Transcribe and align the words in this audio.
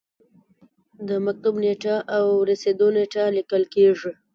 د 1.07 1.09
مکتوب 1.25 1.55
نیټه 1.63 1.95
او 2.15 2.25
رسیدو 2.49 2.87
نیټه 2.95 3.23
لیکل 3.37 3.63
کیږي. 3.73 4.11